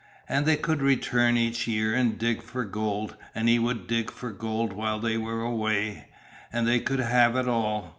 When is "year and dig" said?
1.67-2.41